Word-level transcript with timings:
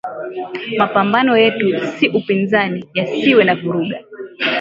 Mapambano 0.77 1.31
yetu 1.41 1.65
ni 1.99 2.07
upinzani 2.17 2.79
yasiwe 2.99 3.41
na 3.43 3.55
vuruga 3.59 3.97